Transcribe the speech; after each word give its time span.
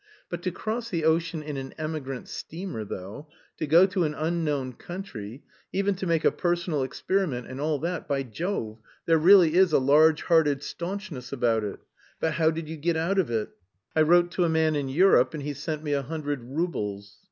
"But 0.29 0.41
to 0.41 0.51
cross 0.51 0.89
the 0.89 1.03
ocean 1.05 1.43
in 1.43 1.57
an 1.57 1.75
emigrant 1.77 2.27
steamer, 2.27 2.83
though, 2.83 3.27
to 3.57 3.67
go 3.67 3.85
to 3.85 4.03
an 4.03 4.15
unknown 4.15 4.73
country, 4.73 5.43
even 5.71 5.93
to 5.97 6.07
make 6.07 6.25
a 6.25 6.31
personal 6.31 6.81
experiment 6.81 7.45
and 7.45 7.61
all 7.61 7.77
that 7.81 8.07
by 8.07 8.23
Jove... 8.23 8.79
there 9.05 9.19
really 9.19 9.53
is 9.53 9.71
a 9.73 9.77
large 9.77 10.23
hearted 10.23 10.63
staunchness 10.63 11.31
about 11.31 11.63
it.... 11.63 11.81
But 12.19 12.33
how 12.33 12.49
did 12.49 12.67
you 12.67 12.77
get 12.77 12.97
out 12.97 13.19
of 13.19 13.29
it?" 13.29 13.49
"I 13.95 14.01
wrote 14.01 14.31
to 14.31 14.43
a 14.43 14.49
man 14.49 14.75
in 14.75 14.89
Europe 14.89 15.35
and 15.35 15.43
he 15.43 15.53
sent 15.53 15.83
me 15.83 15.93
a 15.93 16.01
hundred 16.01 16.41
roubles." 16.45 17.19